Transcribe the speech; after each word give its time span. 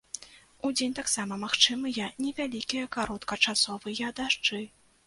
Удзень 0.69 0.95
таксама 0.99 1.37
магчымыя 1.43 2.09
невялікія 2.25 2.89
кароткачасовыя 2.97 4.15
дажджы. 4.21 4.69